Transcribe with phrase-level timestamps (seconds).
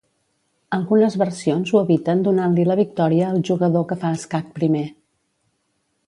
[0.75, 4.83] Algunes versions ho eviten donant-li la victòria al jugador que fa escac primer.